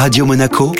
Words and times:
Radio 0.00 0.24
Monaco, 0.24 0.72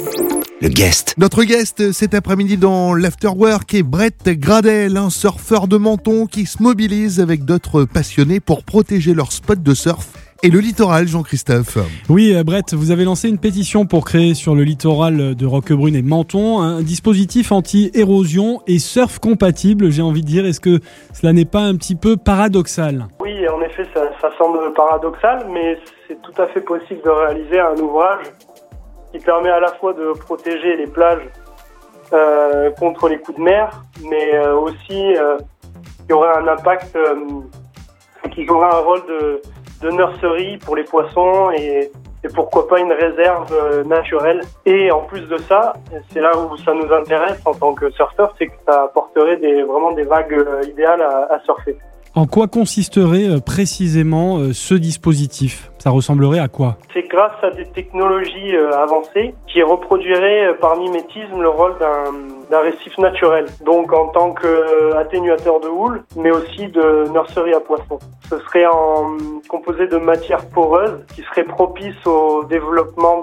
le 0.63 0.69
guest. 0.69 1.15
Notre 1.19 1.45
guest 1.45 1.93
cet 1.93 2.15
après-midi 2.15 2.57
dans 2.57 2.95
l'Afterwork 2.95 3.75
est 3.75 3.83
Brett 3.83 4.27
Gradel, 4.31 4.97
un 4.97 5.11
surfeur 5.11 5.69
de 5.69 5.77
Menton 5.77 6.25
qui 6.25 6.47
se 6.47 6.63
mobilise 6.63 7.21
avec 7.21 7.45
d'autres 7.45 7.85
passionnés 7.85 8.41
pour 8.41 8.65
protéger 8.65 9.13
leur 9.13 9.31
spot 9.33 9.63
de 9.63 9.75
surf 9.75 10.09
et 10.43 10.49
le 10.49 10.61
littoral, 10.61 11.07
Jean-Christophe. 11.07 11.77
Oui, 12.09 12.35
euh, 12.35 12.45
Brett, 12.45 12.73
vous 12.73 12.93
avez 12.93 13.05
lancé 13.05 13.29
une 13.29 13.37
pétition 13.37 13.85
pour 13.85 14.07
créer 14.07 14.33
sur 14.33 14.55
le 14.55 14.63
littoral 14.63 15.35
de 15.35 15.47
Roquebrune 15.47 15.97
et 15.97 16.01
Menton 16.01 16.63
un 16.63 16.81
dispositif 16.81 17.53
anti-érosion 17.53 18.63
et 18.67 18.79
surf 18.79 19.19
compatible, 19.19 19.91
j'ai 19.91 20.01
envie 20.01 20.23
de 20.23 20.27
dire. 20.27 20.47
Est-ce 20.47 20.61
que 20.61 20.79
cela 21.13 21.35
n'est 21.35 21.45
pas 21.45 21.61
un 21.61 21.77
petit 21.77 21.95
peu 21.95 22.17
paradoxal? 22.17 23.07
Oui, 23.21 23.47
en 23.51 23.61
effet, 23.61 23.87
ça, 23.93 24.01
ça 24.19 24.31
semble 24.39 24.73
paradoxal, 24.73 25.45
mais 25.53 25.77
c'est 26.09 26.17
tout 26.23 26.41
à 26.41 26.47
fait 26.47 26.63
possible 26.63 27.03
de 27.05 27.11
réaliser 27.11 27.61
un 27.61 27.77
ouvrage 27.77 28.25
qui 29.13 29.19
permet 29.19 29.51
à 29.51 29.61
la 29.61 29.73
fois 29.75 29.93
de 29.93 30.13
protéger 30.13 30.77
les 30.77 30.87
plages 30.87 31.29
euh, 32.13 32.71
contre 32.73 33.09
les 33.09 33.19
coups 33.19 33.39
de 33.39 33.43
mer, 33.43 33.71
mais 34.09 34.35
euh, 34.35 34.57
aussi 34.57 35.15
euh, 35.17 35.39
qui 36.07 36.13
aurait 36.13 36.37
un 36.37 36.49
impact, 36.49 36.99
qui 38.33 38.45
jouerait 38.45 38.75
un 38.75 38.79
rôle 38.79 39.03
de, 39.07 39.43
de 39.83 39.91
nurserie 39.91 40.59
pour 40.59 40.77
les 40.77 40.85
poissons 40.85 41.51
et, 41.53 41.91
pourquoi 42.35 42.69
pas 42.69 42.79
une 42.79 42.93
réserve 42.93 43.87
naturelle. 43.87 44.43
Et 44.67 44.91
en 44.91 45.01
plus 45.01 45.23
de 45.23 45.39
ça, 45.39 45.73
c'est 46.13 46.21
là 46.21 46.33
où 46.37 46.55
ça 46.59 46.75
nous 46.75 46.93
intéresse 46.93 47.41
en 47.47 47.55
tant 47.55 47.73
que 47.73 47.91
surfeur, 47.93 48.35
c'est 48.39 48.49
que 48.49 48.57
ça 48.67 48.83
apporterait 48.83 49.39
des, 49.39 49.63
vraiment 49.63 49.93
des 49.93 50.03
vagues 50.03 50.37
idéales 50.69 51.01
à 51.01 51.41
surfer. 51.47 51.79
En 52.17 52.27
quoi 52.27 52.49
consisterait 52.49 53.29
euh, 53.29 53.39
précisément 53.39 54.39
euh, 54.39 54.53
ce 54.53 54.75
dispositif? 54.75 55.71
Ça 55.79 55.91
ressemblerait 55.91 56.41
à 56.41 56.49
quoi? 56.49 56.77
C'est 56.93 57.07
grâce 57.07 57.33
à 57.45 57.51
des 57.53 57.67
technologies 57.67 58.57
euh, 58.57 58.77
avancées 58.77 59.33
qui 59.47 59.63
reproduiraient 59.63 60.57
par 60.61 60.77
mimétisme 60.77 61.41
le 61.41 61.49
rôle 61.49 61.77
d'un 62.51 62.59
récif 62.59 62.99
naturel. 62.99 63.47
Donc 63.65 63.93
en 63.93 64.09
tant 64.09 64.35
qu'atténuateur 64.35 65.61
de 65.61 65.69
houle, 65.69 66.03
mais 66.17 66.33
aussi 66.33 66.67
de 66.67 67.09
nurserie 67.13 67.55
à 67.55 67.61
poissons. 67.61 68.01
Ce 68.29 68.39
serait 68.41 68.67
en 68.67 69.17
composé 69.49 69.87
de 69.87 69.97
matières 69.97 70.45
poreuses 70.49 71.05
qui 71.15 71.23
seraient 71.23 71.45
propices 71.45 72.07
au 72.07 72.43
développement 72.45 73.23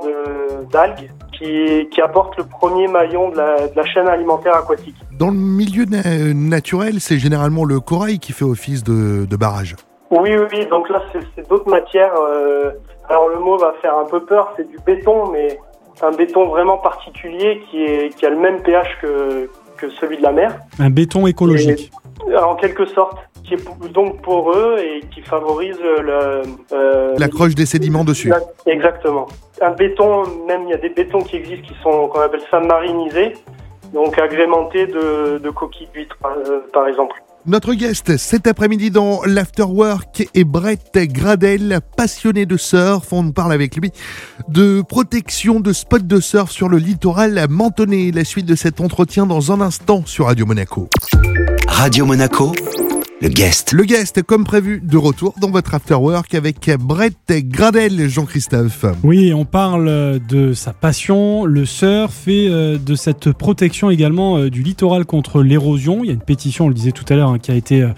d'algues 0.72 1.12
qui, 1.38 1.88
qui 1.90 2.02
apportent 2.02 2.38
le 2.38 2.44
premier 2.46 2.88
maillon 2.88 3.30
de 3.30 3.38
la, 3.38 3.68
de 3.68 3.76
la 3.76 3.86
chaîne 3.86 4.08
alimentaire 4.08 4.56
aquatique. 4.56 4.96
Dans 5.20 5.28
le 5.28 5.38
milieu 5.38 5.86
na- 5.86 6.34
naturel, 6.34 7.00
c'est 7.00 7.18
généralement 7.20 7.66
le 7.66 7.80
corail 7.80 8.20
qui 8.20 8.34
fait 8.34 8.46
office 8.46 8.84
de, 8.84 9.26
de 9.26 9.36
barrage. 9.36 9.76
Oui, 10.12 10.30
oui, 10.38 10.46
oui. 10.54 10.66
Donc 10.70 10.90
là, 10.90 11.02
c'est- 11.12 11.48
d'autres 11.50 11.70
matières. 11.70 12.14
euh, 12.20 12.72
alors 13.10 13.30
le 13.30 13.40
mot 13.40 13.58
va 13.58 13.74
faire 13.82 13.98
un 13.98 14.06
peu 14.06 14.22
peur, 14.26 14.54
c'est 14.58 14.68
du 14.70 14.78
béton, 14.86 15.32
mais 15.32 15.58
un 16.02 16.12
béton 16.12 16.48
vraiment 16.48 16.78
particulier 16.78 17.62
qui, 17.70 17.84
est, 17.84 18.16
qui 18.16 18.26
a 18.26 18.30
le 18.30 18.38
même 18.38 18.62
pH 18.62 18.88
que, 19.02 19.50
que 19.78 19.90
celui 19.92 20.18
de 20.18 20.24
la 20.24 20.32
mer, 20.32 20.56
Un 20.80 20.90
béton 20.90 21.26
écologique. 21.28 21.92
en 22.38 22.56
quelque 22.56 22.86
sorte, 22.88 23.18
qui 23.48 23.54
est 23.56 23.92
donc 23.94 24.22
poreux 24.22 24.78
et 24.80 25.02
qui 25.14 25.22
favorise 25.22 25.78
le... 25.80 26.42
euh, 26.74 27.14
L'accroche 27.18 27.56
des 27.56 27.66
sédiments 27.66 28.04
dessus. 28.04 28.30
la- 28.30 28.42
Exactement. 28.72 29.28
Un 29.62 29.72
béton, 29.72 30.24
même 30.48 30.64
il 30.66 30.72
y 30.72 30.74
a 30.74 30.78
des 30.78 30.90
bétons 30.90 31.22
qui 31.22 31.38
existent 31.38 31.66
qui 31.68 31.74
sont 31.82 32.08
qu'on 32.10 32.20
appelle 32.22 32.42
ça 32.52 32.60
marinisés, 32.60 33.34
donc 33.94 34.20
agrémentés 34.20 34.86
de, 34.88 35.38
de 35.38 35.50
coquilles 35.50 35.88
d'huîtres, 35.94 36.18
euh, 36.26 36.60
par 36.74 36.88
exemple. 36.88 37.16
Notre 37.46 37.74
guest 37.76 38.18
cet 38.18 38.46
après-midi 38.46 38.92
dans 38.92 39.22
l'Afterwork 39.26 40.28
est 40.36 40.44
Brett 40.44 40.92
Gradel, 40.98 41.80
passionné 41.96 42.46
de 42.46 42.58
surf. 42.58 43.14
On 43.14 43.32
parle 43.32 43.54
avec 43.54 43.78
lui 43.78 43.92
de 44.50 44.82
protection 44.82 45.62
de 45.62 45.72
spots 45.72 46.00
de 46.00 46.20
surf 46.20 46.52
sur 46.52 46.68
le 46.68 46.78
littoral 46.78 47.46
mentonné. 47.50 48.12
La 48.12 48.26
suite 48.26 48.46
de 48.48 48.56
cet 48.56 48.82
entretien 48.82 49.26
dans 49.26 49.54
un 49.54 49.62
instant 49.62 50.02
sur 50.06 50.26
Radio 50.26 50.46
Monaco. 50.46 50.90
Radio 51.70 52.06
Monaco, 52.06 52.52
le 53.20 53.30
guest. 53.30 53.72
Le 53.72 53.84
guest, 53.84 54.22
comme 54.22 54.44
prévu, 54.44 54.80
de 54.84 54.96
retour 54.96 55.34
dans 55.42 55.50
votre 55.50 55.74
Afterwork 55.74 56.36
avec 56.36 56.70
Brett 56.80 57.16
Gradel, 57.30 58.08
Jean-Christophe. 58.08 58.86
Oui, 59.04 59.34
on 59.34 59.44
parle 59.44 60.20
de 60.30 60.54
sa 60.54 60.72
passion, 60.72 61.46
le 61.46 61.66
surf, 61.66 62.28
et 62.28 62.48
euh, 62.48 62.78
de 62.78 62.94
cette 62.96 63.32
protection 63.32 63.90
également 63.90 64.38
euh, 64.38 64.50
du 64.52 64.62
littoral 64.62 65.06
contre 65.06 65.42
l'érosion. 65.42 66.04
Il 66.04 66.08
y 66.08 66.10
a 66.12 66.14
une 66.14 66.22
pétition, 66.22 66.66
on 66.66 66.68
le 66.68 66.76
disait 66.76 66.92
tout 66.92 67.06
à 67.10 67.16
l'heure, 67.16 67.30
hein, 67.30 67.40
qui 67.40 67.50
a 67.50 67.56
été 67.56 67.82
euh, 67.82 67.90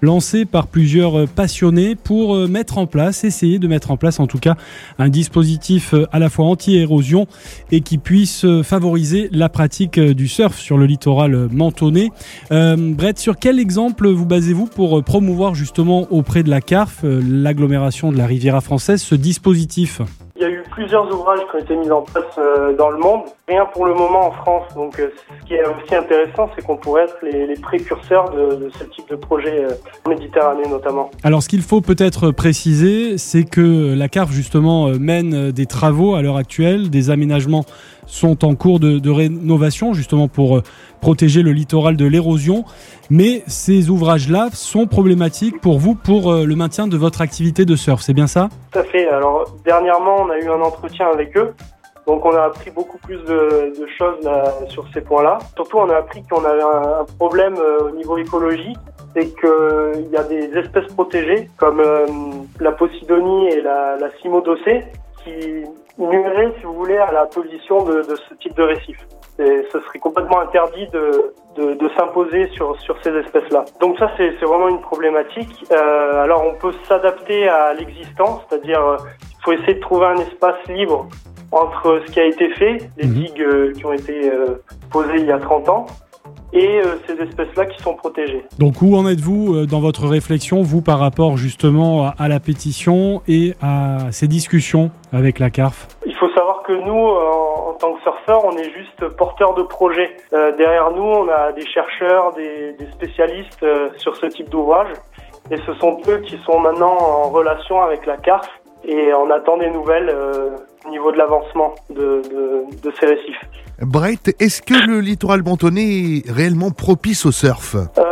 lancée 0.00 0.44
par 0.44 0.68
plusieurs 0.68 1.26
passionnés 1.26 1.96
pour 1.96 2.36
mettre 2.48 2.78
en 2.78 2.86
place, 2.86 3.24
essayer 3.24 3.58
de 3.58 3.66
mettre 3.66 3.90
en 3.90 3.96
place 3.96 4.20
en 4.20 4.28
tout 4.28 4.38
cas 4.38 4.56
un 4.98 5.08
dispositif 5.08 5.94
à 6.12 6.18
la 6.20 6.30
fois 6.30 6.46
anti-érosion 6.46 7.26
et 7.72 7.80
qui 7.80 7.98
puisse 7.98 8.46
favoriser 8.62 9.28
la 9.32 9.48
pratique 9.48 9.98
du 9.98 10.28
surf 10.28 10.56
sur 10.56 10.78
le 10.78 10.86
littoral 10.86 11.48
mentonné. 11.50 12.10
Euh, 12.52 12.76
Brett, 12.76 13.18
sur 13.18 13.38
quel 13.38 13.58
exemple 13.58 14.08
vous 14.08 14.26
basez-vous 14.26 14.67
pour 14.68 14.98
euh, 14.98 15.02
promouvoir 15.02 15.54
justement 15.54 16.06
auprès 16.10 16.42
de 16.42 16.50
la 16.50 16.60
CARF, 16.60 17.04
euh, 17.04 17.20
l'agglomération 17.24 18.12
de 18.12 18.18
la 18.18 18.26
Riviera 18.26 18.60
française, 18.60 19.02
ce 19.02 19.14
dispositif 19.14 20.00
Il 20.36 20.42
y 20.42 20.44
a 20.44 20.50
eu 20.50 20.62
plusieurs 20.70 21.12
ouvrages 21.12 21.40
qui 21.50 21.56
ont 21.56 21.58
été 21.58 21.76
mis 21.76 21.90
en 21.90 22.02
place 22.02 22.24
euh, 22.38 22.76
dans 22.76 22.90
le 22.90 22.98
monde, 22.98 23.22
rien 23.48 23.66
pour 23.72 23.86
le 23.86 23.94
moment 23.94 24.28
en 24.28 24.32
France. 24.32 24.64
Donc 24.74 24.96
ce 24.96 25.46
qui 25.46 25.54
est 25.54 25.64
aussi 25.64 25.94
intéressant, 25.94 26.50
c'est 26.54 26.64
qu'on 26.64 26.76
pourrait 26.76 27.04
être 27.04 27.16
les, 27.22 27.46
les 27.46 27.56
précurseurs 27.56 28.30
de, 28.30 28.56
de 28.56 28.70
ce 28.78 28.84
type 28.84 29.08
de 29.10 29.16
projet 29.16 29.66
en 30.04 30.10
Méditerranée 30.10 30.68
notamment. 30.68 31.10
Alors, 31.24 31.42
ce 31.42 31.48
qu'il 31.48 31.62
faut 31.62 31.80
peut-être 31.80 32.30
préciser, 32.30 33.18
c'est 33.18 33.44
que 33.44 33.94
la 33.94 34.08
CARF, 34.08 34.30
justement, 34.30 34.88
mène 34.90 35.50
des 35.50 35.66
travaux 35.66 36.14
à 36.14 36.22
l'heure 36.22 36.36
actuelle. 36.36 36.90
Des 36.90 37.10
aménagements 37.10 37.64
sont 38.08 38.44
en 38.44 38.54
cours 38.54 38.80
de, 38.80 39.10
rénovation, 39.10 39.92
justement, 39.92 40.26
pour 40.26 40.56
euh, 40.56 40.62
protéger 41.00 41.42
le 41.42 41.52
littoral 41.52 41.96
de 41.96 42.06
l'érosion. 42.06 42.64
Mais 43.10 43.42
ces 43.46 43.90
ouvrages-là 43.90 44.48
sont 44.52 44.86
problématiques 44.86 45.60
pour 45.60 45.78
vous, 45.78 45.94
pour 45.94 46.32
euh, 46.32 46.44
le 46.44 46.56
maintien 46.56 46.88
de 46.88 46.96
votre 46.96 47.20
activité 47.20 47.64
de 47.64 47.76
surf. 47.76 48.02
C'est 48.02 48.14
bien 48.14 48.26
ça? 48.26 48.48
Tout 48.72 48.80
à 48.80 48.84
fait. 48.84 49.08
Alors 49.08 49.44
dernièrement, 49.64 50.16
on 50.22 50.30
a 50.30 50.38
eu 50.38 50.48
un 50.48 50.60
entretien 50.60 51.06
avec 51.08 51.36
eux. 51.36 51.54
Donc 52.08 52.24
on 52.24 52.34
a 52.34 52.44
appris 52.44 52.70
beaucoup 52.70 52.96
plus 52.96 53.18
de, 53.24 53.86
choses 53.98 54.24
là, 54.24 54.44
sur 54.70 54.86
ces 54.94 55.02
points-là. 55.02 55.38
Surtout, 55.54 55.76
on 55.76 55.90
a 55.90 55.96
appris 55.96 56.22
qu'on 56.22 56.42
avait 56.42 56.62
un, 56.62 57.04
problème 57.18 57.56
euh, 57.58 57.88
au 57.88 57.90
niveau 57.90 58.16
écologique, 58.16 58.78
c'est 59.14 59.26
qu'il 59.38 60.10
y 60.10 60.16
a 60.16 60.22
des 60.22 60.56
espèces 60.56 60.86
protégées 60.94 61.50
comme 61.58 61.80
euh, 61.80 62.06
la 62.60 62.72
Posidonie 62.72 63.48
et 63.48 63.60
la, 63.60 63.98
la 63.98 64.08
Cimodocée 64.22 64.84
qui 65.24 65.64
nuiraient, 65.98 66.52
si 66.58 66.64
vous 66.64 66.74
voulez, 66.74 66.96
à 66.98 67.10
la 67.12 67.26
position 67.26 67.84
de, 67.84 68.02
de 68.02 68.16
ce 68.16 68.34
type 68.34 68.54
de 68.56 68.62
récif. 68.62 68.96
Et 69.40 69.64
ce 69.72 69.78
serait 69.80 70.00
complètement 70.00 70.40
interdit 70.40 70.88
de, 70.88 71.32
de, 71.56 71.74
de 71.74 71.88
s'imposer 71.96 72.48
sur, 72.48 72.78
sur 72.80 72.96
ces 73.02 73.10
espèces-là. 73.10 73.64
Donc 73.80 73.96
ça, 73.98 74.10
c'est 74.16 74.34
c'est 74.38 74.44
vraiment 74.46 74.68
une 74.68 74.80
problématique. 74.80 75.64
Euh, 75.70 76.22
alors 76.24 76.44
on 76.44 76.54
peut 76.54 76.72
s'adapter 76.88 77.48
à 77.48 77.72
l'existant, 77.74 78.42
c'est-à-dire 78.48 78.84
euh, 78.84 78.96
il 79.22 79.44
faut 79.44 79.52
essayer 79.52 79.74
de 79.74 79.80
trouver 79.80 80.06
un 80.06 80.16
espace 80.16 80.56
libre 80.68 81.06
entre 81.52 82.00
ce 82.04 82.12
qui 82.12 82.20
a 82.20 82.24
été 82.24 82.50
fait, 82.54 82.78
les 82.96 83.06
Mhm. 83.06 83.14
digues 83.14 83.42
euh, 83.42 83.72
qui 83.72 83.86
ont 83.86 83.92
été 83.92 84.30
euh, 84.30 84.60
posées 84.90 85.18
il 85.18 85.26
y 85.26 85.32
a 85.32 85.38
30 85.38 85.68
ans, 85.68 85.86
et 86.52 86.80
euh, 86.80 86.96
ces 87.06 87.14
espèces-là 87.14 87.66
qui 87.66 87.82
sont 87.82 87.94
protégées. 87.94 88.44
Donc, 88.58 88.82
où 88.82 88.96
en 88.96 89.08
êtes-vous 89.08 89.54
euh, 89.54 89.66
dans 89.66 89.80
votre 89.80 90.06
réflexion, 90.06 90.62
vous, 90.62 90.82
par 90.82 90.98
rapport 90.98 91.36
justement 91.36 92.10
à, 92.18 92.28
la 92.28 92.40
pétition 92.40 93.22
et 93.28 93.54
à 93.60 94.10
ces 94.10 94.28
discussions 94.28 94.90
avec 95.12 95.38
la 95.38 95.50
CARF? 95.50 95.88
Il 96.06 96.14
faut 96.14 96.30
savoir 96.30 96.62
que 96.62 96.72
nous, 96.72 96.92
en, 96.92 97.70
en 97.70 97.74
tant 97.74 97.94
que 97.94 98.02
surfeurs, 98.02 98.44
on 98.44 98.56
est 98.56 98.70
juste 98.72 99.08
porteurs 99.16 99.54
de 99.54 99.62
projets. 99.62 100.16
Euh, 100.32 100.56
derrière 100.56 100.90
nous, 100.90 101.02
on 101.02 101.28
a 101.28 101.52
des 101.52 101.66
chercheurs, 101.66 102.32
des, 102.34 102.72
des 102.72 102.90
spécialistes 102.92 103.62
euh, 103.62 103.90
sur 103.96 104.16
ce 104.16 104.26
type 104.26 104.48
d'ouvrage. 104.48 104.88
Et 105.50 105.56
ce 105.66 105.74
sont 105.74 105.98
eux 106.08 106.18
qui 106.18 106.38
sont 106.44 106.58
maintenant 106.58 106.96
en 106.98 107.30
relation 107.30 107.80
avec 107.80 108.04
la 108.06 108.16
CARF 108.16 108.48
et 108.84 109.12
on 109.14 109.30
attend 109.30 109.56
des 109.58 109.70
nouvelles 109.70 110.10
euh, 110.10 110.50
au 110.86 110.90
niveau 110.90 111.12
de 111.12 111.18
l'avancement 111.18 111.74
de, 111.90 112.22
de, 112.30 112.64
de 112.82 112.92
ces 112.98 113.06
récifs. 113.06 113.40
Brett, 113.80 114.34
est-ce 114.40 114.60
que 114.60 114.74
le 114.88 115.00
littoral 115.00 115.42
mentonné 115.44 115.82
est 116.26 116.30
réellement 116.30 116.70
propice 116.72 117.26
au 117.26 117.32
surf? 117.32 117.76
Euh, 117.76 118.07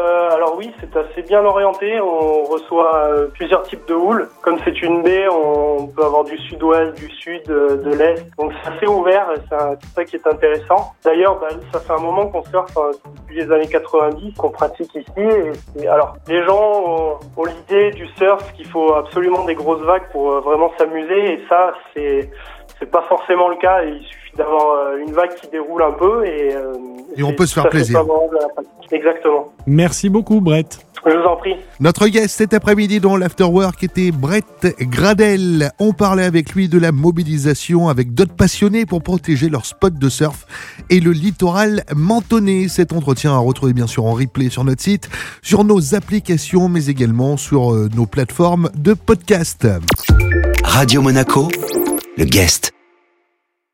c'est 1.14 1.26
bien 1.26 1.44
orienté. 1.44 2.00
On 2.00 2.44
reçoit 2.44 2.96
euh, 3.06 3.26
plusieurs 3.28 3.62
types 3.62 3.87
de 3.88 3.94
houles. 3.94 4.28
Comme 4.43 4.58
c'est 4.64 4.82
une 4.82 5.02
baie, 5.02 5.26
on 5.28 5.88
peut 5.88 6.04
avoir 6.04 6.25
du 6.25 6.37
sud-ouest, 6.38 6.94
du 6.96 7.10
sud, 7.10 7.43
euh, 7.48 7.76
de 7.76 7.90
l'est. 7.90 8.26
Donc 8.38 8.52
c'est 8.62 8.72
assez 8.72 8.87
ouvert 8.87 9.26
c'est 9.48 9.94
ça 9.94 10.04
qui 10.04 10.16
est 10.16 10.26
intéressant. 10.26 10.93
D'ailleurs, 11.04 11.38
bah, 11.38 11.48
ça 11.72 11.81
fait 11.81 11.93
un 11.93 12.02
moment 12.02 12.26
qu'on 12.26 12.43
surfe 12.44 12.76
hein, 12.76 12.90
depuis 13.19 13.37
les 13.37 13.52
années 13.52 13.69
90, 13.69 14.34
qu'on 14.34 14.50
pratique 14.50 14.94
ici. 14.94 15.87
Alors, 15.88 16.16
les 16.28 16.44
gens 16.44 16.58
ont, 16.87 17.19
ont 17.37 17.44
l'idée 17.44 17.90
du 17.93 18.06
surf 18.16 18.52
qu'il 18.54 18.66
faut 18.66 18.94
absolument 18.94 19.44
des 19.44 19.54
grosses 19.54 19.82
vagues 19.82 20.08
pour 20.12 20.32
euh, 20.32 20.40
vraiment 20.40 20.72
s'amuser. 20.78 21.34
Et 21.34 21.44
ça, 21.48 21.75
c'est 21.94 22.31
c'est 22.78 22.90
pas 22.90 23.02
forcément 23.08 23.49
le 23.49 23.56
cas. 23.56 23.82
Il 23.84 24.00
suffit 24.05 24.37
d'avoir 24.37 24.70
euh, 24.78 24.99
une 25.06 25.12
vague 25.12 25.34
qui 25.40 25.49
déroule 25.49 25.82
un 25.82 25.93
peu 25.93 26.25
et, 26.26 26.55
euh, 26.55 26.75
Et 27.17 27.23
on 27.23 27.32
peut 27.32 27.46
se 27.46 27.55
faire 27.55 27.69
plaisir. 27.69 28.05
pratique. 28.05 28.93
Exactement. 28.93 29.52
Merci 29.67 30.08
beaucoup, 30.08 30.40
Brett. 30.40 30.78
Je 31.05 31.12
vous 31.12 31.25
en 31.25 31.37
prie. 31.37 31.55
Notre 31.78 32.08
guest 32.08 32.37
cet 32.37 32.52
après-midi 32.52 32.99
dans 32.99 33.17
l'Afterwork 33.17 33.81
était 33.84 34.11
Brett 34.11 34.44
Gradel. 34.81 35.70
On 35.78 35.93
parlait 35.93 36.25
avec 36.25 36.52
lui 36.52 36.69
de 36.69 36.78
la 36.81 36.90
mobilisation 36.90 37.88
avec 37.88 38.12
d'autres 38.12 38.34
passionnés 38.34 38.87
pour 38.87 39.02
protéger 39.05 39.49
leur 39.49 39.67
spot 39.67 39.94
de 39.94 40.08
surf 40.08 40.46
et 40.90 40.99
le 40.99 41.12
littoral 41.12 41.84
mentonné. 41.94 42.67
Cet 42.69 42.93
entretien 42.93 43.32
à 43.34 43.38
retrouver 43.38 43.72
bien 43.72 43.87
sûr 43.87 44.05
en 44.05 44.14
replay 44.14 44.49
sur 44.50 44.64
notre 44.64 44.82
site, 44.82 45.08
sur 45.43 45.62
nos 45.62 45.94
applications, 45.94 46.69
mais 46.69 46.87
également 46.87 47.37
sur 47.37 47.72
euh, 47.72 47.88
nos 47.94 48.06
plateformes 48.06 48.69
de 48.76 48.94
podcast. 48.94 49.69
Radio 50.64 51.02
Monaco, 51.02 51.49
le 52.17 52.25
guest. 52.25 52.75